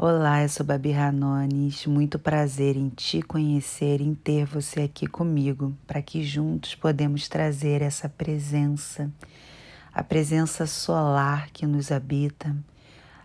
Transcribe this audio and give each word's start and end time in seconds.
Olá, 0.00 0.44
eu 0.44 0.48
sou 0.48 0.64
Babi 0.64 0.92
Ranones. 0.92 1.84
Muito 1.84 2.20
prazer 2.20 2.76
em 2.76 2.88
te 2.88 3.20
conhecer, 3.20 4.00
em 4.00 4.14
ter 4.14 4.46
você 4.46 4.82
aqui 4.82 5.08
comigo, 5.08 5.76
para 5.88 6.00
que 6.00 6.22
juntos 6.22 6.76
podemos 6.76 7.26
trazer 7.26 7.82
essa 7.82 8.08
presença, 8.08 9.10
a 9.92 10.00
presença 10.04 10.66
solar 10.66 11.50
que 11.50 11.66
nos 11.66 11.90
habita, 11.90 12.56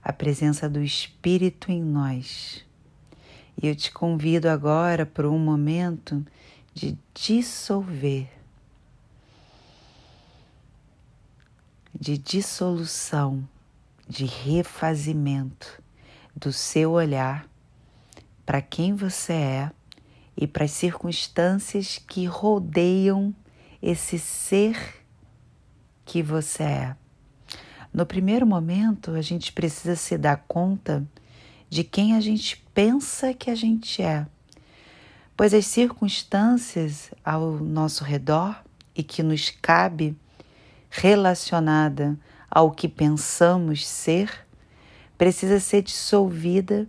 a 0.03 0.11
presença 0.11 0.67
do 0.67 0.81
Espírito 0.81 1.71
em 1.71 1.79
nós. 1.79 2.65
E 3.61 3.67
eu 3.67 3.75
te 3.75 3.91
convido 3.91 4.49
agora 4.49 5.05
para 5.05 5.29
um 5.29 5.37
momento 5.37 6.25
de 6.73 6.97
dissolver, 7.13 8.27
de 11.93 12.17
dissolução, 12.17 13.47
de 14.09 14.25
refazimento 14.25 15.82
do 16.35 16.51
seu 16.51 16.91
olhar 16.91 17.47
para 18.45 18.61
quem 18.61 18.93
você 18.93 19.33
é 19.33 19.71
e 20.35 20.47
para 20.47 20.65
as 20.65 20.71
circunstâncias 20.71 21.97
que 22.07 22.25
rodeiam 22.25 23.33
esse 23.81 24.17
ser 24.17 25.03
que 26.05 26.21
você 26.21 26.63
é. 26.63 26.95
No 27.93 28.05
primeiro 28.05 28.45
momento, 28.45 29.11
a 29.11 29.21
gente 29.21 29.51
precisa 29.51 29.95
se 29.95 30.17
dar 30.17 30.43
conta 30.47 31.07
de 31.69 31.83
quem 31.83 32.15
a 32.15 32.19
gente 32.19 32.57
pensa 32.73 33.33
que 33.33 33.49
a 33.49 33.55
gente 33.55 34.01
é, 34.01 34.25
pois 35.35 35.53
as 35.53 35.65
circunstâncias 35.65 37.11
ao 37.23 37.51
nosso 37.51 38.03
redor 38.03 38.63
e 38.95 39.03
que 39.03 39.23
nos 39.23 39.49
cabe 39.49 40.15
relacionada 40.89 42.17
ao 42.49 42.71
que 42.71 42.87
pensamos 42.87 43.87
ser 43.87 44.42
precisa 45.17 45.59
ser 45.59 45.81
dissolvida 45.81 46.87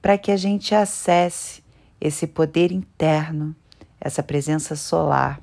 para 0.00 0.18
que 0.18 0.30
a 0.30 0.36
gente 0.36 0.74
acesse 0.74 1.62
esse 2.00 2.26
poder 2.26 2.70
interno, 2.70 3.54
essa 4.00 4.22
presença 4.22 4.76
solar, 4.76 5.40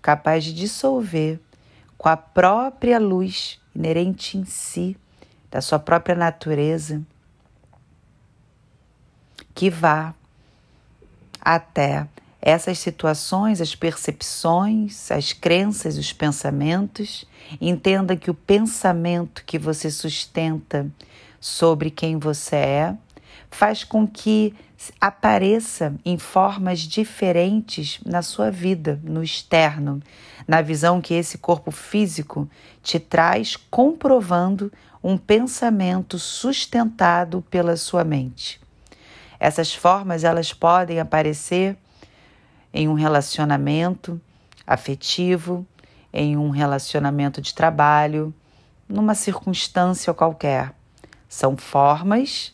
capaz 0.00 0.44
de 0.44 0.52
dissolver 0.52 1.38
com 1.96 2.08
a 2.08 2.16
própria 2.16 2.98
luz 2.98 3.60
inerente 3.74 4.36
em 4.36 4.44
si, 4.44 4.96
da 5.50 5.60
sua 5.60 5.78
própria 5.78 6.14
natureza, 6.14 7.02
que 9.54 9.70
vá 9.70 10.14
até 11.40 12.06
essas 12.40 12.80
situações, 12.80 13.60
as 13.60 13.74
percepções, 13.76 15.10
as 15.12 15.32
crenças, 15.32 15.96
os 15.96 16.12
pensamentos. 16.12 17.24
Entenda 17.60 18.16
que 18.16 18.30
o 18.30 18.34
pensamento 18.34 19.44
que 19.44 19.58
você 19.58 19.90
sustenta 19.90 20.90
sobre 21.42 21.90
quem 21.90 22.20
você 22.20 22.54
é, 22.54 22.96
faz 23.50 23.82
com 23.82 24.06
que 24.06 24.54
apareça 25.00 25.94
em 26.04 26.16
formas 26.16 26.78
diferentes 26.80 27.98
na 28.06 28.22
sua 28.22 28.48
vida, 28.48 29.00
no 29.02 29.24
externo, 29.24 30.00
na 30.46 30.62
visão 30.62 31.00
que 31.00 31.14
esse 31.14 31.38
corpo 31.38 31.72
físico 31.72 32.48
te 32.80 33.00
traz, 33.00 33.56
comprovando 33.56 34.72
um 35.02 35.18
pensamento 35.18 36.16
sustentado 36.16 37.42
pela 37.50 37.76
sua 37.76 38.04
mente. 38.04 38.60
Essas 39.40 39.74
formas 39.74 40.22
elas 40.22 40.52
podem 40.52 41.00
aparecer 41.00 41.76
em 42.72 42.86
um 42.86 42.94
relacionamento 42.94 44.20
afetivo, 44.64 45.66
em 46.12 46.36
um 46.36 46.50
relacionamento 46.50 47.42
de 47.42 47.52
trabalho, 47.52 48.32
numa 48.88 49.16
circunstância 49.16 50.14
qualquer. 50.14 50.72
São 51.32 51.56
formas 51.56 52.52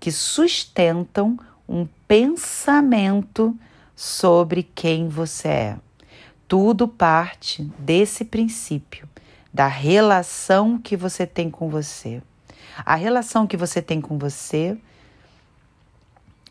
que 0.00 0.10
sustentam 0.10 1.38
um 1.68 1.86
pensamento 2.08 3.54
sobre 3.94 4.62
quem 4.62 5.10
você 5.10 5.48
é. 5.48 5.76
Tudo 6.48 6.88
parte 6.88 7.70
desse 7.78 8.24
princípio, 8.24 9.06
da 9.52 9.66
relação 9.66 10.78
que 10.78 10.96
você 10.96 11.26
tem 11.26 11.50
com 11.50 11.68
você. 11.68 12.22
A 12.78 12.94
relação 12.94 13.46
que 13.46 13.58
você 13.58 13.82
tem 13.82 14.00
com 14.00 14.16
você 14.16 14.74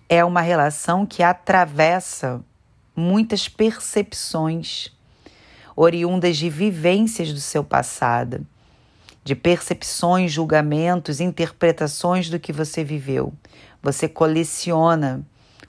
é 0.07 0.23
uma 0.23 0.41
relação 0.41 1.07
que 1.07 1.23
atravessa 1.23 2.40
muitas 2.95 3.50
percepções 3.50 4.91
oriundas 5.75 6.38
de 6.38 6.51
vivências 6.51 7.34
do 7.34 7.40
seu 7.40 7.63
passado 7.63 8.45
de 9.23 9.35
percepções, 9.35 10.31
julgamentos, 10.31 11.19
interpretações 11.19 12.29
do 12.29 12.39
que 12.39 12.51
você 12.51 12.84
viveu. 12.84 13.34
Você 13.81 14.07
coleciona 14.07 15.25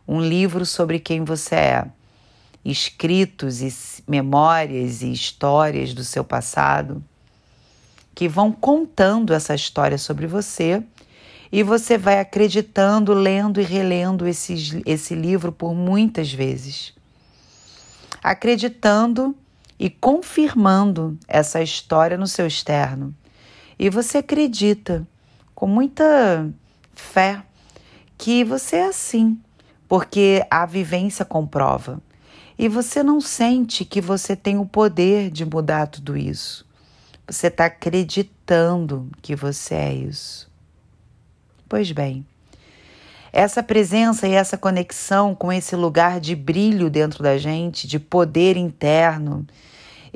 um 0.07 0.21
livro 0.21 0.67
sobre 0.67 0.99
quem 0.99 1.25
você 1.25 1.55
é, 1.55 1.87
escritos 2.65 3.61
e 3.63 4.03
memórias 4.09 5.03
e 5.03 5.13
histórias 5.13 5.95
do 5.95 6.05
seu 6.05 6.25
passado 6.25 7.03
que 8.15 8.29
vão 8.29 8.53
contando 8.53 9.35
essa 9.35 9.55
história 9.55 9.99
sobre 9.99 10.27
você 10.27 10.83
e 11.51 11.63
você 11.63 11.99
vai 11.99 12.21
acreditando, 12.21 13.13
lendo 13.13 13.61
e 13.61 13.65
relendo 13.65 14.27
esse, 14.27 14.83
esse 14.87 15.15
livro 15.15 15.53
por 15.53 15.75
muitas 15.75 16.33
vezes. 16.33 16.95
Acreditando 18.23 19.37
e 19.79 19.91
confirmando 19.91 21.19
essa 21.29 21.61
história 21.61 22.17
no 22.17 22.27
seu 22.27 22.47
externo. 22.47 23.15
E 23.79 23.91
você 23.91 24.19
acredita 24.19 25.07
com 25.55 25.67
muita 25.67 26.49
fé 26.95 27.43
que 28.17 28.45
você 28.45 28.77
é 28.77 28.87
assim, 28.87 29.39
porque 29.89 30.45
a 30.51 30.65
vivência 30.67 31.25
comprova. 31.25 32.01
E 32.57 32.69
você 32.69 33.03
não 33.03 33.21
sente 33.21 33.85
que 33.85 34.01
você 34.01 34.37
tem 34.37 34.59
o 34.59 34.67
poder 34.67 35.31
de 35.31 35.45
mudar 35.45 35.89
tudo 35.89 36.17
isso. 36.17 36.65
Você 37.27 37.49
está 37.49 37.67
acreditando 37.67 39.11
que 39.21 39.35
você 39.35 39.75
é 39.75 39.95
isso. 39.95 40.49
Pois 41.69 41.91
bem, 41.91 42.25
essa 43.33 43.63
presença 43.65 44.29
e 44.29 44.33
essa 44.33 44.57
conexão 44.57 45.35
com 45.35 45.53
esse 45.53 45.75
lugar 45.75 46.21
de 46.21 46.37
brilho 46.37 46.89
dentro 46.89 47.21
da 47.21 47.37
gente, 47.37 47.89
de 47.89 47.99
poder 47.99 48.57
interno, 48.57 49.45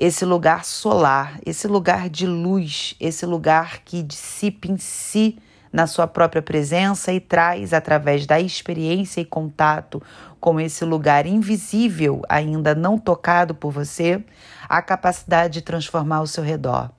esse 0.01 0.25
lugar 0.25 0.65
solar, 0.65 1.41
esse 1.45 1.67
lugar 1.67 2.09
de 2.09 2.25
luz, 2.25 2.95
esse 3.01 3.27
lugar 3.27 3.81
que 3.85 4.01
dissipa 4.01 4.69
em 4.69 4.77
si 4.77 5.37
na 5.73 5.89
sua 5.89 6.07
própria 6.07 6.41
presença 6.41 7.13
e 7.13 7.19
traz 7.19 7.73
através 7.73 8.25
da 8.25 8.41
experiência 8.41 9.21
e 9.21 9.25
contato 9.25 10.01
com 10.39 10.61
esse 10.61 10.85
lugar 10.85 11.27
invisível, 11.27 12.23
ainda 12.29 12.77
não 12.77 12.97
tocado 12.97 13.57
por 13.57 13.73
você, 13.73 14.23
a 14.69 14.81
capacidade 14.81 15.55
de 15.55 15.63
transformar 15.63 16.21
o 16.21 16.29
seu 16.29 16.45
redor. 16.45 16.91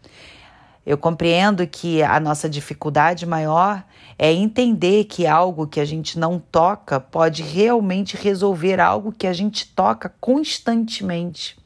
Eu 0.85 0.97
compreendo 0.97 1.65
que 1.65 2.03
a 2.03 2.19
nossa 2.19 2.49
dificuldade 2.49 3.25
maior 3.25 3.81
é 4.17 4.33
entender 4.33 5.05
que 5.05 5.25
algo 5.25 5.67
que 5.67 5.79
a 5.79 5.85
gente 5.85 6.19
não 6.19 6.37
toca 6.37 6.99
pode 6.99 7.43
realmente 7.43 8.17
resolver 8.17 8.81
algo 8.81 9.13
que 9.13 9.25
a 9.25 9.33
gente 9.33 9.67
toca 9.67 10.13
constantemente 10.19 11.57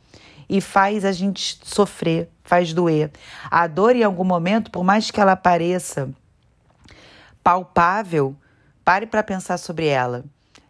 e 0.54 0.62
faz 0.62 1.04
a 1.04 1.12
gente 1.12 1.60
sofrer, 1.64 2.30
faz 2.44 2.74
doer. 2.74 3.10
A 3.50 3.66
dor, 3.66 3.96
em 3.96 4.04
algum 4.04 4.24
momento, 4.24 4.70
por 4.70 4.84
mais 4.84 5.10
que 5.10 5.20
ela 5.20 5.36
pareça 5.36 6.12
palpável, 7.44 8.36
pare 8.86 9.08
para 9.08 9.24
pensar 9.24 9.58
sobre 9.58 9.88
ela. 9.88 10.24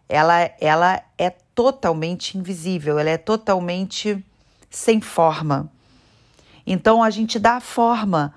Ela, 0.08 0.50
ela 0.58 1.02
é 1.18 1.28
totalmente 1.28 2.38
invisível, 2.38 2.98
ela 2.98 3.10
é 3.10 3.18
totalmente 3.18 4.24
sem 4.70 5.02
forma. 5.02 5.70
Então 6.66 7.02
a 7.02 7.10
gente 7.10 7.38
dá 7.38 7.60
forma 7.60 8.32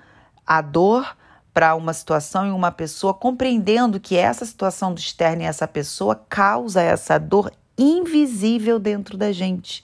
à 0.46 0.60
dor 0.60 1.16
para 1.54 1.74
uma 1.74 1.94
situação 1.94 2.46
e 2.46 2.50
uma 2.50 2.70
pessoa, 2.70 3.14
compreendendo 3.14 3.98
que 3.98 4.18
essa 4.18 4.44
situação 4.44 4.92
do 4.92 5.00
externo 5.00 5.40
e 5.40 5.46
essa 5.46 5.66
pessoa 5.66 6.14
causa 6.28 6.82
essa 6.82 7.16
dor 7.16 7.50
invisível 7.78 8.78
dentro 8.78 9.16
da 9.16 9.32
gente. 9.32 9.82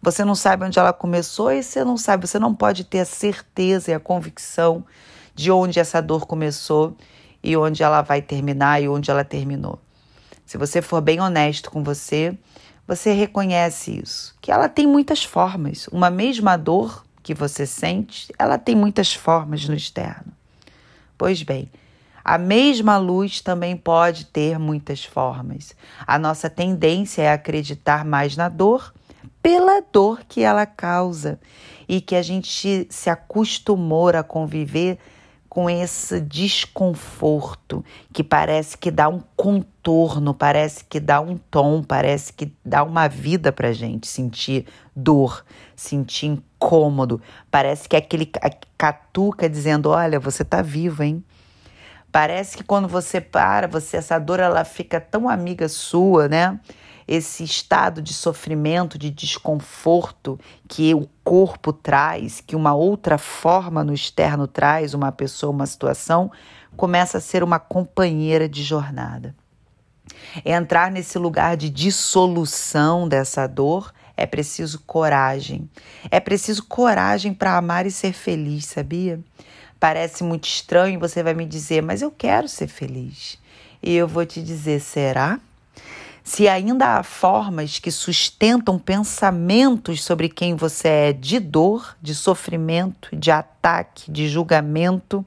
Você 0.00 0.24
não 0.24 0.34
sabe 0.34 0.64
onde 0.64 0.78
ela 0.78 0.92
começou 0.92 1.50
e 1.50 1.62
você 1.62 1.84
não 1.84 1.96
sabe, 1.96 2.26
você 2.26 2.38
não 2.38 2.54
pode 2.54 2.84
ter 2.84 3.00
a 3.00 3.04
certeza 3.04 3.90
e 3.90 3.94
a 3.94 4.00
convicção 4.00 4.84
de 5.34 5.50
onde 5.50 5.80
essa 5.80 6.00
dor 6.00 6.26
começou 6.26 6.96
e 7.42 7.56
onde 7.56 7.82
ela 7.82 8.02
vai 8.02 8.22
terminar 8.22 8.80
e 8.82 8.88
onde 8.88 9.10
ela 9.10 9.24
terminou. 9.24 9.78
Se 10.46 10.56
você 10.56 10.80
for 10.80 11.00
bem 11.00 11.20
honesto 11.20 11.70
com 11.70 11.82
você, 11.82 12.36
você 12.86 13.12
reconhece 13.12 14.00
isso, 14.02 14.34
que 14.40 14.50
ela 14.50 14.68
tem 14.68 14.86
muitas 14.86 15.22
formas. 15.22 15.88
Uma 15.88 16.10
mesma 16.10 16.56
dor 16.56 17.04
que 17.22 17.34
você 17.34 17.66
sente, 17.66 18.32
ela 18.38 18.56
tem 18.56 18.74
muitas 18.74 19.12
formas 19.12 19.68
no 19.68 19.74
externo. 19.74 20.32
Pois 21.18 21.42
bem, 21.42 21.70
a 22.24 22.38
mesma 22.38 22.96
luz 22.96 23.40
também 23.40 23.76
pode 23.76 24.26
ter 24.26 24.58
muitas 24.58 25.04
formas. 25.04 25.74
A 26.06 26.18
nossa 26.18 26.48
tendência 26.48 27.22
é 27.22 27.32
acreditar 27.32 28.04
mais 28.04 28.36
na 28.36 28.48
dor 28.48 28.94
pela 29.48 29.80
dor 29.80 30.20
que 30.28 30.42
ela 30.42 30.66
causa 30.66 31.40
e 31.88 32.02
que 32.02 32.14
a 32.14 32.20
gente 32.20 32.86
se 32.90 33.08
acostumou 33.08 34.10
a 34.10 34.22
conviver 34.22 34.98
com 35.48 35.70
esse 35.70 36.20
desconforto 36.20 37.82
que 38.12 38.22
parece 38.22 38.76
que 38.76 38.90
dá 38.90 39.08
um 39.08 39.22
contorno, 39.34 40.34
parece 40.34 40.84
que 40.84 41.00
dá 41.00 41.18
um 41.18 41.38
tom, 41.50 41.82
parece 41.82 42.30
que 42.30 42.52
dá 42.62 42.82
uma 42.82 43.08
vida 43.08 43.50
pra 43.50 43.72
gente 43.72 44.06
sentir 44.06 44.66
dor, 44.94 45.42
sentir 45.74 46.26
incômodo, 46.26 47.18
parece 47.50 47.88
que 47.88 47.96
é 47.96 48.00
aquele 48.00 48.30
catuca 48.76 49.48
dizendo: 49.48 49.88
"Olha, 49.88 50.20
você 50.20 50.44
tá 50.44 50.60
vivo, 50.60 51.02
hein?" 51.02 51.24
Parece 52.12 52.54
que 52.54 52.64
quando 52.64 52.86
você 52.86 53.18
para, 53.18 53.66
você 53.66 53.96
essa 53.96 54.18
dor 54.18 54.40
ela 54.40 54.62
fica 54.62 55.00
tão 55.00 55.26
amiga 55.26 55.70
sua, 55.70 56.28
né? 56.28 56.60
Esse 57.08 57.42
estado 57.42 58.02
de 58.02 58.12
sofrimento, 58.12 58.98
de 58.98 59.08
desconforto 59.10 60.38
que 60.68 60.94
o 60.94 61.08
corpo 61.24 61.72
traz, 61.72 62.42
que 62.42 62.54
uma 62.54 62.74
outra 62.74 63.16
forma 63.16 63.82
no 63.82 63.94
externo 63.94 64.46
traz, 64.46 64.92
uma 64.92 65.10
pessoa, 65.10 65.50
uma 65.50 65.64
situação, 65.64 66.30
começa 66.76 67.16
a 67.16 67.20
ser 67.20 67.42
uma 67.42 67.58
companheira 67.58 68.46
de 68.46 68.62
jornada. 68.62 69.34
Entrar 70.44 70.90
nesse 70.90 71.18
lugar 71.18 71.56
de 71.56 71.70
dissolução 71.70 73.08
dessa 73.08 73.46
dor 73.46 73.90
é 74.14 74.26
preciso 74.26 74.80
coragem. 74.80 75.70
É 76.10 76.20
preciso 76.20 76.64
coragem 76.64 77.32
para 77.32 77.56
amar 77.56 77.86
e 77.86 77.90
ser 77.90 78.12
feliz, 78.12 78.66
sabia? 78.66 79.18
Parece 79.80 80.22
muito 80.22 80.46
estranho, 80.46 81.00
você 81.00 81.22
vai 81.22 81.32
me 81.32 81.46
dizer, 81.46 81.82
mas 81.82 82.02
eu 82.02 82.10
quero 82.10 82.48
ser 82.48 82.66
feliz. 82.66 83.38
E 83.82 83.94
eu 83.94 84.08
vou 84.08 84.26
te 84.26 84.42
dizer, 84.42 84.80
será? 84.80 85.40
Se 86.28 86.46
ainda 86.46 86.98
há 86.98 87.02
formas 87.02 87.78
que 87.78 87.90
sustentam 87.90 88.78
pensamentos 88.78 90.04
sobre 90.04 90.28
quem 90.28 90.54
você 90.54 90.88
é 90.88 91.12
de 91.12 91.40
dor, 91.40 91.96
de 92.02 92.14
sofrimento, 92.14 93.16
de 93.16 93.30
ataque, 93.30 94.12
de 94.12 94.28
julgamento, 94.28 95.24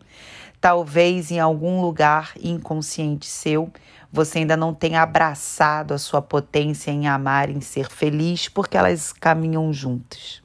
talvez 0.62 1.32
em 1.32 1.40
algum 1.40 1.82
lugar 1.82 2.34
inconsciente 2.40 3.26
seu 3.26 3.72
você 4.14 4.40
ainda 4.40 4.56
não 4.56 4.74
tenha 4.74 5.02
abraçado 5.02 5.94
a 5.94 5.98
sua 5.98 6.22
potência 6.22 6.92
em 6.92 7.08
amar, 7.08 7.50
em 7.50 7.62
ser 7.62 7.90
feliz, 7.90 8.48
porque 8.50 8.78
elas 8.78 9.12
caminham 9.14 9.72
juntas. 9.72 10.42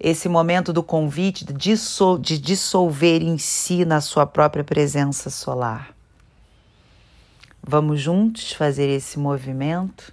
Esse 0.00 0.28
momento 0.28 0.72
do 0.72 0.82
convite 0.82 1.44
de 1.44 2.38
dissolver 2.38 3.22
em 3.22 3.36
si 3.36 3.84
na 3.84 4.00
sua 4.00 4.24
própria 4.24 4.64
presença 4.64 5.28
solar 5.28 5.93
Vamos 7.66 7.98
juntos 7.98 8.52
fazer 8.52 8.90
esse 8.90 9.18
movimento. 9.18 10.12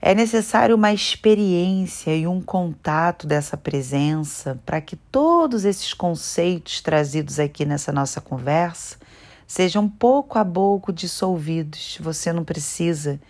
É 0.00 0.16
necessário 0.16 0.74
uma 0.74 0.92
experiência 0.92 2.14
e 2.14 2.26
um 2.26 2.40
contato 2.40 3.24
dessa 3.24 3.56
presença 3.56 4.60
para 4.66 4.80
que 4.80 4.96
todos 4.96 5.64
esses 5.64 5.94
conceitos 5.94 6.80
trazidos 6.80 7.38
aqui 7.38 7.64
nessa 7.64 7.92
nossa 7.92 8.20
conversa 8.20 8.96
sejam 9.46 9.88
pouco 9.88 10.40
a 10.40 10.44
pouco 10.44 10.92
dissolvidos. 10.92 11.98
Você 12.00 12.32
não 12.32 12.42
precisa 12.42 13.20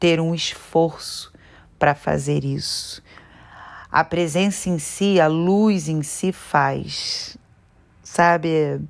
ter 0.00 0.20
um 0.20 0.34
esforço 0.34 1.32
para 1.78 1.94
fazer 1.94 2.44
isso. 2.44 3.00
A 3.90 4.02
presença 4.02 4.68
em 4.68 4.80
si, 4.80 5.20
a 5.20 5.28
luz 5.28 5.88
em 5.88 6.02
si 6.02 6.32
faz. 6.32 7.36
Sabe? 8.02 8.80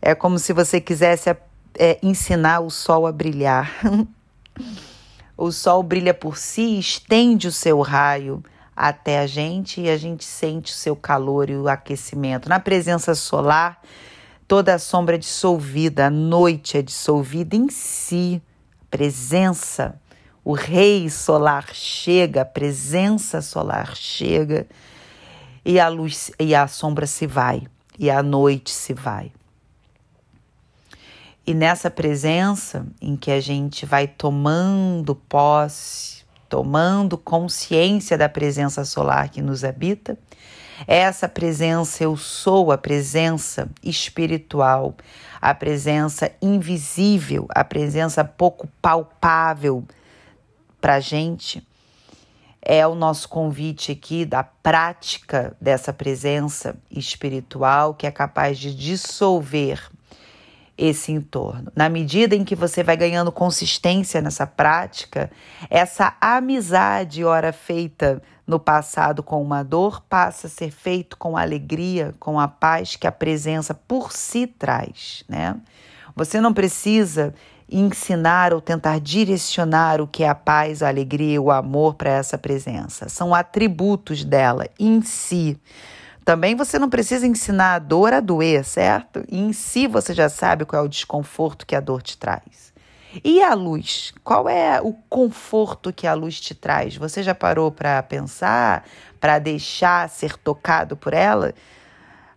É 0.00 0.14
como 0.14 0.38
se 0.38 0.54
você 0.54 0.80
quisesse 0.80 1.28
é, 1.78 1.98
ensinar 2.02 2.60
o 2.60 2.70
sol 2.70 3.06
a 3.06 3.12
brilhar. 3.12 3.80
o 5.36 5.50
sol 5.50 5.82
brilha 5.82 6.14
por 6.14 6.36
si, 6.36 6.78
estende 6.78 7.48
o 7.48 7.52
seu 7.52 7.80
raio 7.80 8.42
até 8.74 9.18
a 9.18 9.26
gente 9.26 9.80
e 9.82 9.90
a 9.90 9.96
gente 9.96 10.24
sente 10.24 10.72
o 10.72 10.76
seu 10.76 10.96
calor 10.96 11.50
e 11.50 11.56
o 11.56 11.68
aquecimento. 11.68 12.48
Na 12.48 12.58
presença 12.58 13.14
solar, 13.14 13.82
toda 14.48 14.74
a 14.74 14.78
sombra 14.78 15.16
é 15.16 15.18
dissolvida, 15.18 16.06
a 16.06 16.10
noite 16.10 16.78
é 16.78 16.82
dissolvida 16.82 17.56
em 17.56 17.68
si. 17.68 18.42
Presença, 18.90 20.00
o 20.44 20.52
rei 20.54 21.10
solar 21.10 21.66
chega, 21.74 22.42
a 22.42 22.44
presença 22.44 23.42
solar 23.42 23.94
chega 23.94 24.66
e 25.64 25.78
a 25.78 25.88
luz 25.88 26.30
e 26.40 26.54
a 26.54 26.66
sombra 26.66 27.06
se 27.06 27.26
vai 27.26 27.62
e 27.98 28.10
a 28.10 28.22
noite 28.22 28.70
se 28.70 28.94
vai. 28.94 29.30
E 31.46 31.54
nessa 31.54 31.90
presença 31.90 32.86
em 33.00 33.16
que 33.16 33.30
a 33.30 33.40
gente 33.40 33.86
vai 33.86 34.06
tomando 34.06 35.14
posse, 35.14 36.24
tomando 36.48 37.16
consciência 37.16 38.18
da 38.18 38.28
presença 38.28 38.84
solar 38.84 39.28
que 39.28 39.40
nos 39.40 39.64
habita, 39.64 40.18
essa 40.86 41.28
presença 41.28 42.04
eu 42.04 42.16
sou, 42.16 42.72
a 42.72 42.78
presença 42.78 43.68
espiritual, 43.82 44.94
a 45.40 45.54
presença 45.54 46.32
invisível, 46.40 47.46
a 47.50 47.62
presença 47.62 48.24
pouco 48.24 48.68
palpável 48.80 49.84
para 50.80 50.94
a 50.94 51.00
gente, 51.00 51.66
é 52.62 52.86
o 52.86 52.94
nosso 52.94 53.28
convite 53.28 53.92
aqui 53.92 54.24
da 54.24 54.42
prática 54.42 55.56
dessa 55.60 55.92
presença 55.92 56.76
espiritual 56.90 57.94
que 57.94 58.06
é 58.06 58.10
capaz 58.10 58.58
de 58.58 58.74
dissolver 58.74 59.90
esse 60.80 61.12
entorno. 61.12 61.70
Na 61.76 61.90
medida 61.90 62.34
em 62.34 62.42
que 62.42 62.56
você 62.56 62.82
vai 62.82 62.96
ganhando 62.96 63.30
consistência 63.30 64.22
nessa 64.22 64.46
prática, 64.46 65.30
essa 65.68 66.16
amizade, 66.18 67.22
ora 67.22 67.52
feita 67.52 68.22
no 68.46 68.58
passado 68.58 69.22
com 69.22 69.42
uma 69.42 69.62
dor, 69.62 70.02
passa 70.08 70.46
a 70.46 70.50
ser 70.50 70.70
feito 70.70 71.18
com 71.18 71.36
a 71.36 71.42
alegria, 71.42 72.14
com 72.18 72.40
a 72.40 72.48
paz 72.48 72.96
que 72.96 73.06
a 73.06 73.12
presença 73.12 73.74
por 73.74 74.10
si 74.10 74.46
traz, 74.46 75.22
né? 75.28 75.54
Você 76.16 76.40
não 76.40 76.52
precisa 76.52 77.34
ensinar 77.70 78.54
ou 78.54 78.60
tentar 78.60 78.98
direcionar 79.00 80.00
o 80.00 80.08
que 80.08 80.24
é 80.24 80.28
a 80.28 80.34
paz, 80.34 80.82
a 80.82 80.88
alegria, 80.88 81.40
o 81.40 81.50
amor 81.50 81.94
para 81.94 82.10
essa 82.10 82.38
presença. 82.38 83.08
São 83.08 83.34
atributos 83.34 84.24
dela 84.24 84.66
em 84.78 85.02
si. 85.02 85.60
Também 86.30 86.54
você 86.54 86.78
não 86.78 86.88
precisa 86.88 87.26
ensinar 87.26 87.74
a 87.74 87.78
dor 87.80 88.12
a 88.12 88.20
doer, 88.20 88.64
certo? 88.64 89.24
E 89.28 89.36
em 89.36 89.52
si 89.52 89.88
você 89.88 90.14
já 90.14 90.28
sabe 90.28 90.64
qual 90.64 90.80
é 90.80 90.86
o 90.86 90.88
desconforto 90.88 91.66
que 91.66 91.74
a 91.74 91.80
dor 91.80 92.02
te 92.02 92.16
traz. 92.16 92.72
E 93.24 93.42
a 93.42 93.52
luz? 93.52 94.14
Qual 94.22 94.48
é 94.48 94.80
o 94.80 94.92
conforto 95.08 95.92
que 95.92 96.06
a 96.06 96.14
luz 96.14 96.38
te 96.38 96.54
traz? 96.54 96.96
Você 96.96 97.20
já 97.20 97.34
parou 97.34 97.72
para 97.72 98.00
pensar, 98.04 98.86
para 99.18 99.40
deixar 99.40 100.08
ser 100.08 100.36
tocado 100.36 100.96
por 100.96 101.14
ela? 101.14 101.52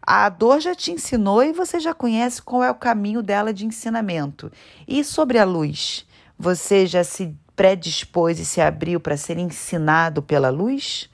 A 0.01 0.27
dor 0.27 0.59
já 0.59 0.73
te 0.73 0.91
ensinou 0.91 1.43
e 1.43 1.53
você 1.53 1.79
já 1.79 1.93
conhece 1.93 2.41
qual 2.41 2.63
é 2.63 2.71
o 2.71 2.75
caminho 2.75 3.21
dela 3.21 3.53
de 3.53 3.63
ensinamento. 3.63 4.51
E 4.87 5.03
sobre 5.03 5.37
a 5.37 5.45
luz? 5.45 6.03
Você 6.35 6.87
já 6.87 7.03
se 7.03 7.37
predispôs 7.55 8.39
e 8.39 8.45
se 8.45 8.59
abriu 8.59 8.99
para 8.99 9.15
ser 9.17 9.37
ensinado 9.37 10.23
pela 10.23 10.49
luz? 10.49 11.11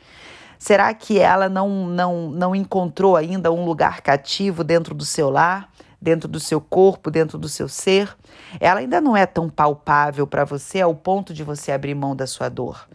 Será 0.59 0.93
que 0.93 1.17
ela 1.17 1.47
não, 1.47 1.87
não, 1.87 2.29
não 2.29 2.53
encontrou 2.53 3.15
ainda 3.15 3.49
um 3.49 3.63
lugar 3.63 4.01
cativo 4.01 4.61
dentro 4.61 4.93
do 4.93 5.05
seu 5.05 5.29
lar, 5.29 5.71
dentro 6.01 6.27
do 6.27 6.37
seu 6.37 6.59
corpo, 6.59 7.09
dentro 7.09 7.37
do 7.37 7.47
seu 7.47 7.69
ser? 7.69 8.13
Ela 8.59 8.81
ainda 8.81 8.99
não 8.99 9.15
é 9.15 9.25
tão 9.25 9.49
palpável 9.49 10.27
para 10.27 10.43
você 10.43 10.81
ao 10.81 10.93
ponto 10.93 11.33
de 11.33 11.45
você 11.45 11.71
abrir 11.71 11.95
mão 11.95 12.13
da 12.13 12.27
sua 12.27 12.49
dor. 12.49 12.89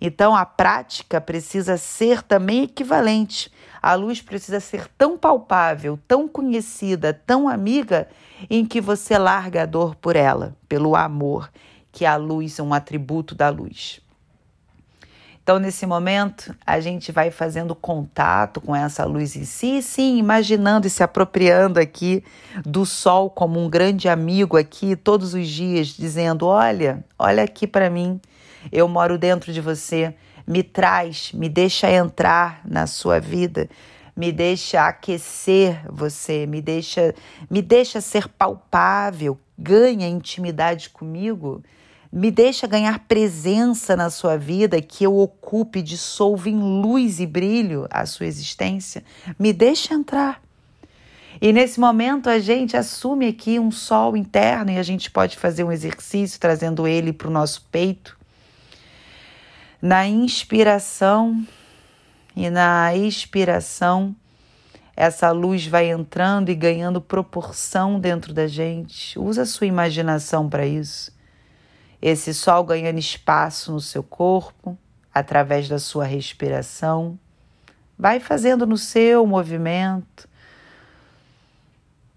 Então 0.00 0.34
a 0.34 0.46
prática 0.46 1.20
precisa 1.20 1.76
ser 1.76 2.22
também 2.22 2.62
equivalente. 2.62 3.52
A 3.82 3.94
luz 3.94 4.22
precisa 4.22 4.58
ser 4.58 4.88
tão 4.96 5.18
palpável, 5.18 5.98
tão 6.08 6.26
conhecida, 6.26 7.12
tão 7.12 7.50
amiga, 7.50 8.08
em 8.48 8.64
que 8.64 8.80
você 8.80 9.18
larga 9.18 9.64
a 9.64 9.66
dor 9.66 9.94
por 9.94 10.16
ela, 10.16 10.56
pelo 10.66 10.96
amor, 10.96 11.50
que 11.92 12.06
a 12.06 12.16
luz 12.16 12.58
é 12.58 12.62
um 12.62 12.72
atributo 12.72 13.34
da 13.34 13.50
luz. 13.50 14.00
Então, 15.50 15.58
nesse 15.58 15.84
momento, 15.84 16.54
a 16.64 16.78
gente 16.78 17.10
vai 17.10 17.32
fazendo 17.32 17.74
contato 17.74 18.60
com 18.60 18.72
essa 18.72 19.04
luz 19.04 19.34
em 19.34 19.44
si, 19.44 19.82
sim, 19.82 20.16
imaginando 20.16 20.86
e 20.86 20.90
se 20.90 21.02
apropriando 21.02 21.80
aqui 21.80 22.22
do 22.64 22.86
sol 22.86 23.28
como 23.28 23.58
um 23.58 23.68
grande 23.68 24.08
amigo 24.08 24.56
aqui 24.56 24.94
todos 24.94 25.34
os 25.34 25.48
dias, 25.48 25.88
dizendo: 25.88 26.46
Olha, 26.46 27.04
olha 27.18 27.42
aqui 27.42 27.66
para 27.66 27.90
mim, 27.90 28.20
eu 28.70 28.86
moro 28.86 29.18
dentro 29.18 29.52
de 29.52 29.60
você, 29.60 30.14
me 30.46 30.62
traz, 30.62 31.32
me 31.32 31.48
deixa 31.48 31.90
entrar 31.90 32.60
na 32.64 32.86
sua 32.86 33.18
vida, 33.18 33.68
me 34.16 34.30
deixa 34.30 34.86
aquecer 34.86 35.80
você, 35.90 36.46
me 36.46 36.62
deixa, 36.62 37.12
me 37.50 37.60
deixa 37.60 38.00
ser 38.00 38.28
palpável, 38.28 39.36
ganha 39.58 40.06
intimidade 40.06 40.90
comigo. 40.90 41.60
Me 42.12 42.30
deixa 42.32 42.66
ganhar 42.66 42.98
presença 43.06 43.94
na 43.94 44.10
sua 44.10 44.36
vida, 44.36 44.82
que 44.82 45.04
eu 45.04 45.16
ocupe, 45.16 45.80
dissolva 45.80 46.48
em 46.48 46.58
luz 46.58 47.20
e 47.20 47.26
brilho 47.26 47.86
a 47.88 48.04
sua 48.04 48.26
existência. 48.26 49.04
Me 49.38 49.52
deixa 49.52 49.94
entrar. 49.94 50.42
E 51.40 51.52
nesse 51.52 51.78
momento 51.78 52.28
a 52.28 52.40
gente 52.40 52.76
assume 52.76 53.28
aqui 53.28 53.60
um 53.60 53.70
sol 53.70 54.16
interno 54.16 54.72
e 54.72 54.78
a 54.78 54.82
gente 54.82 55.08
pode 55.08 55.36
fazer 55.36 55.62
um 55.62 55.70
exercício 55.70 56.40
trazendo 56.40 56.86
ele 56.86 57.12
para 57.12 57.28
o 57.28 57.30
nosso 57.30 57.62
peito. 57.70 58.18
Na 59.80 60.06
inspiração 60.06 61.46
e 62.34 62.50
na 62.50 62.94
expiração, 62.94 64.14
essa 64.96 65.30
luz 65.30 65.66
vai 65.66 65.90
entrando 65.90 66.50
e 66.50 66.54
ganhando 66.54 67.00
proporção 67.00 68.00
dentro 68.00 68.34
da 68.34 68.46
gente. 68.46 69.18
Usa 69.18 69.42
a 69.42 69.46
sua 69.46 69.68
imaginação 69.68 70.48
para 70.48 70.66
isso. 70.66 71.19
Esse 72.00 72.32
sol 72.32 72.64
ganhando 72.64 72.98
espaço 72.98 73.72
no 73.72 73.80
seu 73.80 74.02
corpo, 74.02 74.78
através 75.12 75.68
da 75.68 75.78
sua 75.78 76.04
respiração. 76.04 77.18
Vai 77.98 78.20
fazendo 78.20 78.66
no 78.66 78.78
seu 78.78 79.26
movimento. 79.26 80.28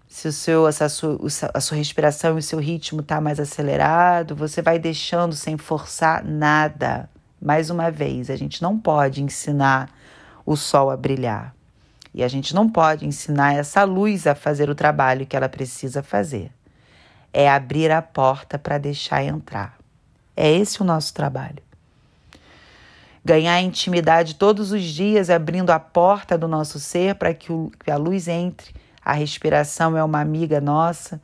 Se 0.08 0.28
o 0.28 0.32
seu, 0.32 0.66
essa 0.68 0.88
sua, 0.88 1.18
a 1.52 1.60
sua 1.60 1.76
respiração 1.76 2.36
e 2.36 2.38
o 2.38 2.42
seu 2.42 2.58
ritmo 2.58 3.00
está 3.00 3.20
mais 3.20 3.40
acelerado, 3.40 4.34
você 4.34 4.62
vai 4.62 4.78
deixando 4.78 5.34
sem 5.34 5.58
forçar 5.58 6.24
nada. 6.24 7.10
Mais 7.42 7.68
uma 7.68 7.90
vez, 7.90 8.30
a 8.30 8.36
gente 8.36 8.62
não 8.62 8.78
pode 8.78 9.22
ensinar 9.22 9.90
o 10.46 10.56
sol 10.56 10.90
a 10.90 10.96
brilhar. 10.96 11.54
E 12.14 12.22
a 12.22 12.28
gente 12.28 12.54
não 12.54 12.70
pode 12.70 13.04
ensinar 13.04 13.54
essa 13.54 13.82
luz 13.82 14.26
a 14.26 14.34
fazer 14.36 14.70
o 14.70 14.74
trabalho 14.74 15.26
que 15.26 15.36
ela 15.36 15.48
precisa 15.48 16.02
fazer. 16.02 16.50
É 17.34 17.50
abrir 17.50 17.90
a 17.90 18.00
porta 18.00 18.58
para 18.58 18.78
deixar 18.78 19.24
entrar. 19.24 19.76
É 20.36 20.50
esse 20.50 20.80
o 20.80 20.84
nosso 20.84 21.12
trabalho. 21.12 21.62
Ganhar 23.24 23.60
intimidade 23.60 24.36
todos 24.36 24.70
os 24.70 24.82
dias, 24.82 25.28
abrindo 25.28 25.70
a 25.70 25.80
porta 25.80 26.38
do 26.38 26.46
nosso 26.46 26.78
ser 26.78 27.16
para 27.16 27.34
que, 27.34 27.48
que 27.82 27.90
a 27.90 27.96
luz 27.96 28.28
entre. 28.28 28.72
A 29.04 29.12
respiração 29.12 29.96
é 29.96 30.04
uma 30.04 30.20
amiga 30.20 30.60
nossa, 30.60 31.20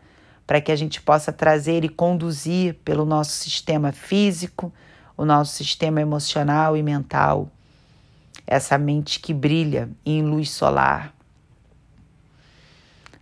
para 0.47 0.61
que 0.61 0.73
a 0.73 0.77
gente 0.77 1.01
possa 1.01 1.33
trazer 1.33 1.85
e 1.85 1.89
conduzir 1.89 2.75
pelo 2.85 3.05
nosso 3.05 3.31
sistema 3.31 3.93
físico, 3.93 4.73
o 5.17 5.25
nosso 5.25 5.55
sistema 5.55 6.01
emocional 6.01 6.77
e 6.77 6.83
mental 6.83 7.49
essa 8.51 8.77
mente 8.77 9.21
que 9.21 9.33
brilha 9.33 9.89
em 10.05 10.23
luz 10.23 10.51
solar. 10.51 11.15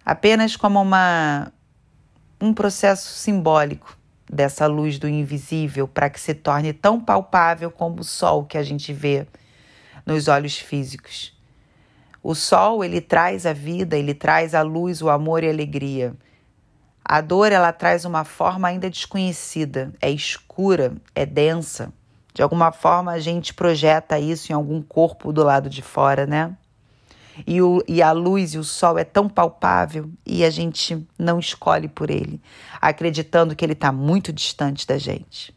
Apenas 0.04 0.56
como 0.56 0.80
uma, 0.80 1.52
um 2.40 2.54
processo 2.54 3.12
simbólico 3.14 3.96
dessa 4.30 4.66
luz 4.66 4.98
do 4.98 5.08
invisível 5.08 5.88
para 5.88 6.10
que 6.10 6.20
se 6.20 6.34
torne 6.34 6.72
tão 6.72 7.00
palpável 7.00 7.70
como 7.70 8.00
o 8.00 8.04
sol 8.04 8.44
que 8.44 8.58
a 8.58 8.62
gente 8.62 8.92
vê 8.92 9.26
nos 10.04 10.28
olhos 10.28 10.58
físicos. 10.58 11.36
O 12.22 12.34
sol, 12.34 12.84
ele 12.84 13.00
traz 13.00 13.46
a 13.46 13.52
vida, 13.52 13.96
ele 13.96 14.14
traz 14.14 14.54
a 14.54 14.62
luz, 14.62 15.00
o 15.00 15.08
amor 15.08 15.42
e 15.42 15.48
a 15.48 15.50
alegria. 15.50 16.14
A 17.04 17.20
dor, 17.20 17.52
ela 17.52 17.72
traz 17.72 18.04
uma 18.04 18.24
forma 18.24 18.68
ainda 18.68 18.90
desconhecida, 18.90 19.92
é 20.00 20.10
escura, 20.10 20.94
é 21.14 21.24
densa. 21.24 21.92
De 22.34 22.42
alguma 22.42 22.70
forma 22.70 23.12
a 23.12 23.18
gente 23.18 23.54
projeta 23.54 24.18
isso 24.18 24.52
em 24.52 24.54
algum 24.54 24.82
corpo 24.82 25.32
do 25.32 25.42
lado 25.42 25.70
de 25.70 25.82
fora, 25.82 26.26
né? 26.26 26.54
E, 27.46 27.62
o, 27.62 27.82
e 27.86 28.02
a 28.02 28.12
luz 28.12 28.54
e 28.54 28.58
o 28.58 28.64
sol 28.64 28.98
é 28.98 29.04
tão 29.04 29.28
palpável 29.28 30.10
e 30.26 30.44
a 30.44 30.50
gente 30.50 31.06
não 31.18 31.38
escolhe 31.38 31.88
por 31.88 32.10
ele, 32.10 32.40
acreditando 32.80 33.54
que 33.54 33.64
ele 33.64 33.72
está 33.72 33.92
muito 33.92 34.32
distante 34.32 34.86
da 34.86 34.98
gente. 34.98 35.56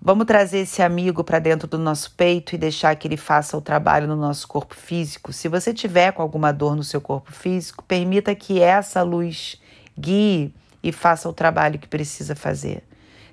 Vamos 0.00 0.26
trazer 0.26 0.58
esse 0.58 0.80
amigo 0.80 1.24
para 1.24 1.38
dentro 1.38 1.66
do 1.66 1.78
nosso 1.78 2.12
peito 2.12 2.54
e 2.54 2.58
deixar 2.58 2.94
que 2.94 3.08
ele 3.08 3.16
faça 3.16 3.56
o 3.56 3.60
trabalho 3.60 4.06
no 4.06 4.14
nosso 4.14 4.46
corpo 4.46 4.74
físico. 4.74 5.32
Se 5.32 5.48
você 5.48 5.74
tiver 5.74 6.12
com 6.12 6.22
alguma 6.22 6.52
dor 6.52 6.76
no 6.76 6.84
seu 6.84 7.00
corpo 7.00 7.32
físico, 7.32 7.82
permita 7.84 8.34
que 8.34 8.60
essa 8.60 9.02
luz 9.02 9.60
guie 9.98 10.54
e 10.82 10.92
faça 10.92 11.28
o 11.28 11.32
trabalho 11.32 11.78
que 11.78 11.88
precisa 11.88 12.36
fazer. 12.36 12.84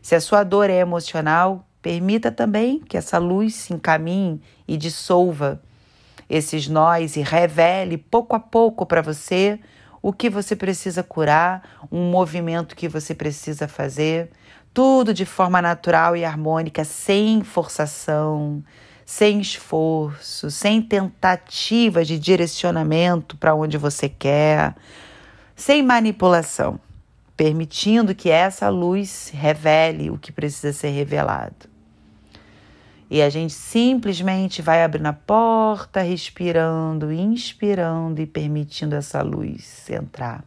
Se 0.02 0.16
a 0.16 0.22
sua 0.22 0.44
dor 0.44 0.70
é 0.70 0.80
emocional, 0.80 1.68
Permita 1.86 2.32
também 2.32 2.80
que 2.80 2.98
essa 2.98 3.20
luz 3.20 3.54
se 3.54 3.72
encaminhe 3.72 4.42
e 4.68 4.76
dissolva 4.76 5.62
esses 6.30 6.68
nós 6.68 7.16
e 7.16 7.22
revele 7.22 7.98
pouco 7.98 8.36
a 8.36 8.40
pouco 8.40 8.86
para 8.86 9.02
você 9.02 9.60
o 10.02 10.14
que 10.14 10.30
você 10.30 10.56
precisa 10.56 11.02
curar, 11.02 11.88
um 11.92 12.12
movimento 12.12 12.76
que 12.76 12.88
você 12.88 13.16
precisa 13.16 13.68
fazer, 13.68 14.30
tudo 14.72 15.14
de 15.14 15.26
forma 15.26 15.62
natural 15.62 16.16
e 16.16 16.24
harmônica, 16.24 16.84
sem 16.84 17.44
forçação, 17.44 18.64
sem 19.06 19.40
esforço, 19.40 20.52
sem 20.52 20.82
tentativa 20.82 22.06
de 22.06 22.20
direcionamento 22.20 23.36
para 23.38 23.56
onde 23.56 23.78
você 23.78 24.08
quer, 24.08 24.76
sem 25.56 25.82
manipulação, 25.82 26.80
permitindo 27.36 28.14
que 28.14 28.30
essa 28.30 28.70
luz 28.70 29.32
revele 29.34 30.10
o 30.10 30.18
que 30.18 30.32
precisa 30.32 30.74
ser 30.74 30.90
revelado. 30.90 31.75
E 33.10 33.22
a 33.22 33.30
gente 33.30 33.54
simplesmente 33.54 34.62
vai 34.62 34.84
abrindo 34.84 35.06
a 35.06 35.14
porta, 35.14 36.02
respirando, 36.02 37.12
inspirando 37.12 38.20
e 38.20 38.26
permitindo 38.26 38.96
essa 38.96 39.22
luz 39.22 39.88
entrar. 39.90 40.44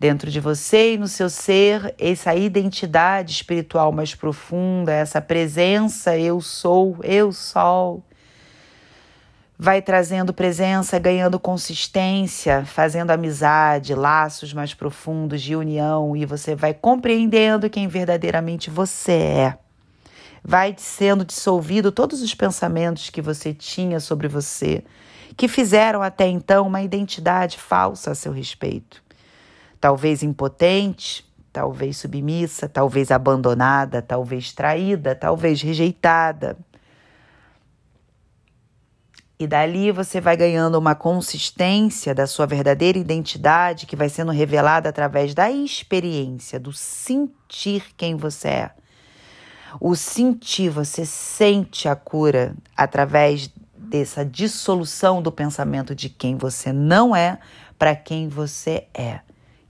Dentro 0.00 0.30
de 0.30 0.40
você 0.40 0.94
e 0.94 0.98
no 0.98 1.06
seu 1.06 1.28
ser, 1.28 1.94
essa 1.98 2.34
identidade 2.34 3.32
espiritual 3.32 3.92
mais 3.92 4.14
profunda, 4.14 4.92
essa 4.92 5.20
presença 5.20 6.16
eu 6.16 6.40
sou, 6.40 6.96
eu 7.04 7.30
sol, 7.32 8.02
vai 9.58 9.82
trazendo 9.82 10.32
presença, 10.32 10.98
ganhando 10.98 11.38
consistência, 11.38 12.64
fazendo 12.64 13.10
amizade, 13.10 13.94
laços 13.94 14.54
mais 14.54 14.72
profundos 14.72 15.42
de 15.42 15.54
união 15.54 16.16
e 16.16 16.24
você 16.24 16.56
vai 16.56 16.72
compreendendo 16.72 17.68
quem 17.68 17.86
verdadeiramente 17.86 18.70
você 18.70 19.12
é 19.12 19.58
vai 20.42 20.74
sendo 20.78 21.24
dissolvido 21.24 21.92
todos 21.92 22.22
os 22.22 22.34
pensamentos 22.34 23.10
que 23.10 23.22
você 23.22 23.52
tinha 23.52 24.00
sobre 24.00 24.28
você, 24.28 24.84
que 25.36 25.48
fizeram 25.48 26.02
até 26.02 26.26
então 26.26 26.66
uma 26.66 26.82
identidade 26.82 27.58
falsa 27.58 28.10
a 28.10 28.14
seu 28.14 28.32
respeito. 28.32 29.02
Talvez 29.80 30.22
impotente, 30.22 31.24
talvez 31.52 31.98
submissa, 31.98 32.68
talvez 32.68 33.10
abandonada, 33.10 34.02
talvez 34.02 34.52
traída, 34.52 35.14
talvez 35.14 35.62
rejeitada. 35.62 36.56
E 39.38 39.46
dali 39.46 39.90
você 39.90 40.20
vai 40.20 40.36
ganhando 40.36 40.78
uma 40.78 40.94
consistência 40.94 42.14
da 42.14 42.26
sua 42.26 42.46
verdadeira 42.46 42.98
identidade 42.98 43.86
que 43.86 43.96
vai 43.96 44.10
sendo 44.10 44.32
revelada 44.32 44.90
através 44.90 45.32
da 45.32 45.50
experiência, 45.50 46.60
do 46.60 46.72
sentir 46.74 47.84
quem 47.96 48.16
você 48.16 48.48
é 48.48 48.70
o 49.78 49.94
sentir, 49.94 50.70
você 50.70 51.04
sente 51.04 51.88
a 51.88 51.94
cura 51.94 52.54
através 52.76 53.50
dessa 53.76 54.24
dissolução 54.24 55.20
do 55.20 55.30
pensamento 55.30 55.94
de 55.94 56.08
quem 56.08 56.36
você 56.36 56.72
não 56.72 57.14
é 57.14 57.38
para 57.78 57.94
quem 57.94 58.28
você 58.28 58.86
é. 58.94 59.20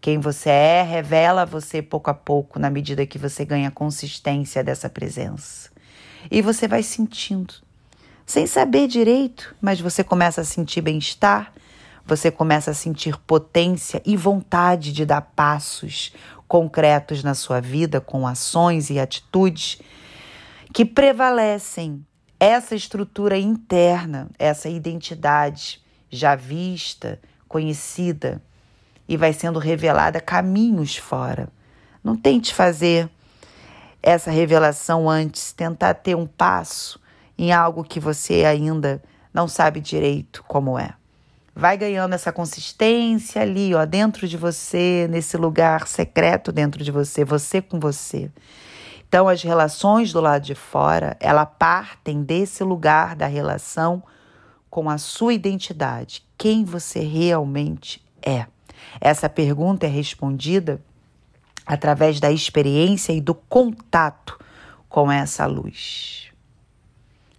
Quem 0.01 0.19
você 0.19 0.49
é 0.49 0.83
revela 0.83 1.45
você 1.45 1.83
pouco 1.83 2.11
a 2.11 2.15
pouco 2.15 2.59
na 2.59 2.71
medida 2.71 3.05
que 3.07 3.19
você 3.19 3.45
ganha 3.45 3.71
consistência 3.71 4.65
dessa 4.65 4.89
presença. 4.89 5.71
E 6.31 6.41
você 6.41 6.67
vai 6.67 6.83
sentindo, 6.83 7.55
sem 8.27 8.47
saber 8.47 8.89
direito, 8.89 9.55
mas 9.61 9.81
você 9.81 10.03
começa 10.03 10.41
a 10.41 10.45
sentir 10.45 10.81
bem-estar, 10.81 11.53
você 12.05 12.31
começa 12.31 12.71
a 12.71 12.75
sentir 12.75 13.17
potência 13.19 14.03
e 14.05 14.17
vontade 14.17 14.93
de 14.93 15.05
dar 15.05 15.21
passos 15.21 16.13
concretos 16.51 17.23
na 17.23 17.33
sua 17.33 17.61
vida 17.61 18.01
com 18.01 18.27
ações 18.27 18.91
e 18.91 18.99
atitudes 18.99 19.81
que 20.75 20.85
prevalecem 20.85 22.05
essa 22.41 22.75
estrutura 22.75 23.39
interna, 23.39 24.29
essa 24.37 24.69
identidade 24.69 25.81
já 26.11 26.35
vista, 26.35 27.21
conhecida 27.47 28.43
e 29.09 29.17
vai 29.17 29.33
sendo 29.33 29.61
revelada 29.61 30.21
caminhos 30.21 30.97
fora. 30.97 31.49
Não 32.03 32.17
tente 32.17 32.53
fazer 32.53 33.09
essa 34.03 34.33
revelação 34.33 35.09
antes, 35.09 35.53
tentar 35.53 35.95
ter 35.95 36.17
um 36.17 36.27
passo 36.27 37.01
em 37.39 37.53
algo 37.53 37.85
que 37.85 38.01
você 38.01 38.45
ainda 38.45 39.01
não 39.33 39.47
sabe 39.47 39.81
direito 39.81 40.43
como 40.49 40.77
é 40.77 41.00
vai 41.55 41.77
ganhando 41.77 42.15
essa 42.15 42.33
consistência 42.33 43.43
ali, 43.43 43.75
ó, 43.75 43.85
dentro 43.85 44.27
de 44.27 44.37
você, 44.37 45.07
nesse 45.11 45.37
lugar 45.37 45.87
secreto 45.87 46.53
dentro 46.53 46.83
de 46.83 46.91
você, 46.91 47.25
você 47.25 47.61
com 47.61 47.79
você. 47.79 48.31
Então, 49.09 49.29
as 49.29 49.43
relações 49.43 50.13
do 50.13 50.21
lado 50.21 50.43
de 50.43 50.55
fora, 50.55 51.17
ela 51.19 51.45
partem 51.45 52.23
desse 52.23 52.63
lugar 52.63 53.17
da 53.17 53.27
relação 53.27 54.03
com 54.71 54.89
a 54.89 54.99
sua 54.99 55.35
identidade, 55.35 56.25
quem 56.39 56.65
você 56.65 57.01
realmente 57.01 58.05
é. 58.23 58.47
Essa 59.01 59.29
pergunta 59.29 59.85
é 59.85 59.89
respondida 59.89 60.81
através 61.67 62.21
da 62.21 62.31
experiência 62.31 63.13
e 63.13 63.21
do 63.21 63.35
contato 63.35 64.39
com 64.89 65.11
essa 65.11 65.45
luz. 65.47 66.31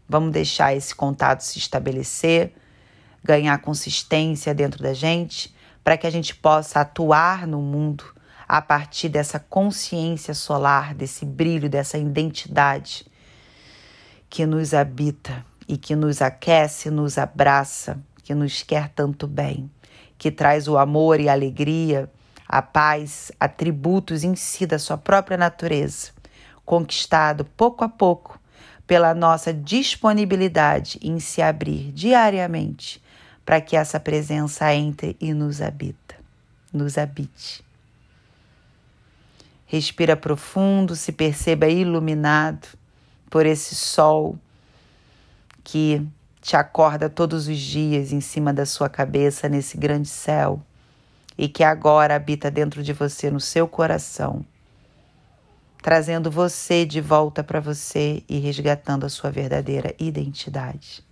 Vamos 0.07 0.31
deixar 0.31 0.75
esse 0.75 0.93
contato 0.93 1.39
se 1.39 1.57
estabelecer 1.57 2.53
ganhar 3.23 3.57
consistência 3.59 4.53
dentro 4.53 4.81
da 4.81 4.93
gente, 4.93 5.53
para 5.83 5.97
que 5.97 6.07
a 6.07 6.09
gente 6.09 6.35
possa 6.35 6.81
atuar 6.81 7.47
no 7.47 7.61
mundo 7.61 8.03
a 8.47 8.61
partir 8.61 9.09
dessa 9.09 9.39
consciência 9.39 10.33
solar, 10.33 10.93
desse 10.93 11.25
brilho, 11.25 11.69
dessa 11.69 11.97
identidade 11.97 13.05
que 14.29 14.45
nos 14.45 14.73
habita 14.73 15.45
e 15.67 15.77
que 15.77 15.95
nos 15.95 16.21
aquece, 16.21 16.89
nos 16.89 17.17
abraça, 17.17 17.97
que 18.23 18.35
nos 18.35 18.61
quer 18.61 18.89
tanto 18.89 19.27
bem, 19.27 19.71
que 20.17 20.29
traz 20.29 20.67
o 20.67 20.77
amor 20.77 21.19
e 21.19 21.29
a 21.29 21.31
alegria, 21.31 22.11
a 22.47 22.61
paz, 22.61 23.31
atributos 23.39 24.23
em 24.23 24.35
si 24.35 24.65
da 24.65 24.77
sua 24.77 24.97
própria 24.97 25.37
natureza, 25.37 26.11
conquistado 26.65 27.45
pouco 27.45 27.83
a 27.85 27.89
pouco 27.89 28.39
pela 28.85 29.13
nossa 29.13 29.53
disponibilidade 29.53 30.99
em 31.01 31.19
se 31.19 31.41
abrir 31.41 31.93
diariamente 31.93 33.00
para 33.45 33.59
que 33.61 33.75
essa 33.75 33.99
presença 33.99 34.73
entre 34.73 35.17
e 35.19 35.33
nos 35.33 35.61
habita, 35.61 36.15
nos 36.71 36.97
habite. 36.97 37.63
Respira 39.65 40.17
profundo, 40.17 40.95
se 40.95 41.11
perceba 41.11 41.67
iluminado 41.67 42.67
por 43.29 43.45
esse 43.45 43.73
sol 43.73 44.37
que 45.63 46.05
te 46.41 46.55
acorda 46.55 47.09
todos 47.09 47.47
os 47.47 47.57
dias 47.57 48.11
em 48.11 48.19
cima 48.19 48.53
da 48.53 48.65
sua 48.65 48.89
cabeça 48.89 49.47
nesse 49.47 49.77
grande 49.77 50.09
céu 50.09 50.61
e 51.37 51.47
que 51.47 51.63
agora 51.63 52.15
habita 52.15 52.51
dentro 52.51 52.83
de 52.83 52.93
você, 52.93 53.31
no 53.31 53.39
seu 53.39 53.67
coração, 53.67 54.45
trazendo 55.81 56.29
você 56.29 56.85
de 56.85 56.99
volta 56.99 57.43
para 57.43 57.59
você 57.59 58.23
e 58.27 58.39
resgatando 58.39 59.05
a 59.05 59.09
sua 59.09 59.31
verdadeira 59.31 59.95
identidade. 59.97 61.03